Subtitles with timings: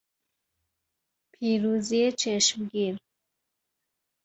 [1.33, 2.99] پیروزی چشمگیر